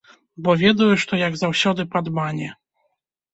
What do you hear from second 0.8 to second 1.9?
што, як заўсёды,